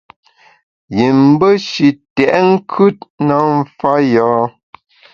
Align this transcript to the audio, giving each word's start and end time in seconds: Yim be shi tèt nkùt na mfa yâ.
Yim 0.97 1.19
be 1.39 1.49
shi 1.67 1.87
tèt 2.15 2.35
nkùt 2.51 2.97
na 3.27 3.35
mfa 3.57 3.91
yâ. 4.13 4.27